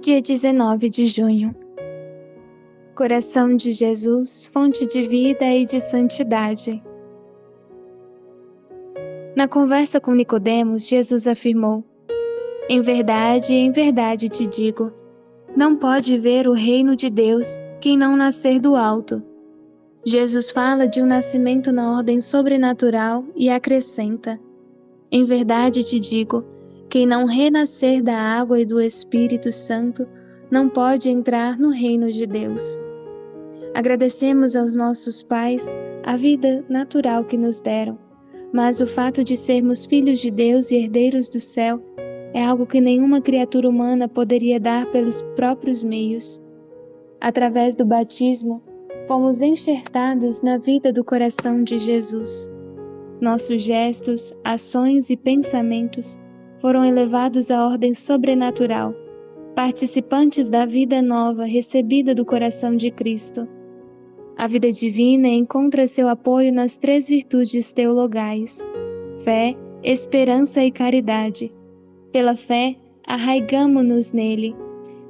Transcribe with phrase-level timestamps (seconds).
[0.00, 1.54] dia 19 de junho.
[2.94, 6.82] Coração de Jesus, fonte de vida e de santidade.
[9.34, 11.84] Na conversa com Nicodemos, Jesus afirmou:
[12.68, 14.92] Em verdade, em verdade te digo,
[15.56, 19.20] não pode ver o reino de Deus quem não nascer do alto.
[20.06, 24.38] Jesus fala de um nascimento na ordem sobrenatural e acrescenta:
[25.10, 26.44] Em verdade te digo,
[26.90, 30.08] quem não renascer da água e do Espírito Santo
[30.50, 32.78] não pode entrar no reino de Deus.
[33.74, 37.98] Agradecemos aos nossos pais a vida natural que nos deram,
[38.54, 41.78] mas o fato de sermos filhos de Deus e herdeiros do céu
[42.32, 46.40] é algo que nenhuma criatura humana poderia dar pelos próprios meios.
[47.20, 48.62] Através do batismo,
[49.06, 52.50] fomos enxertados na vida do coração de Jesus.
[53.20, 56.16] Nossos gestos, ações e pensamentos
[56.60, 58.94] foram elevados à ordem sobrenatural,
[59.54, 63.48] participantes da vida nova recebida do coração de Cristo.
[64.36, 68.66] A vida divina encontra seu apoio nas três virtudes teologais:
[69.24, 71.52] fé, esperança e caridade.
[72.12, 74.54] Pela fé, arraigamo-nos nele.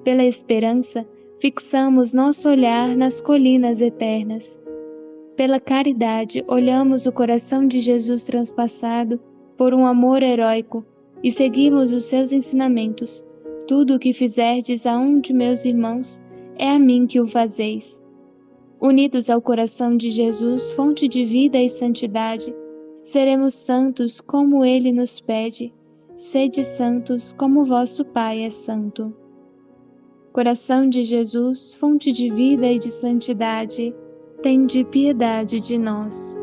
[0.04, 1.06] Pela esperança,
[1.38, 4.58] fixamos nosso olhar nas colinas eternas.
[5.36, 9.20] Pela caridade, olhamos o coração de Jesus transpassado
[9.56, 10.84] por um amor heróico
[11.22, 13.24] e seguimos os seus ensinamentos.
[13.66, 16.20] Tudo o que fizerdes a um de meus irmãos,
[16.56, 18.02] é a mim que o fazeis.
[18.80, 22.54] Unidos ao coração de Jesus, fonte de vida e santidade,
[23.02, 25.72] seremos santos como ele nos pede.
[26.14, 29.14] Sede santos como vosso Pai é santo.
[30.32, 33.94] Coração de Jesus, fonte de vida e de santidade,
[34.42, 36.36] tende piedade de nós.